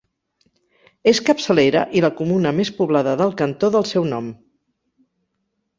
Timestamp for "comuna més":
2.23-2.73